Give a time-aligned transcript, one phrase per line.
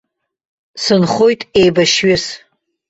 [0.83, 2.25] Сынхоит еибашьҩыс.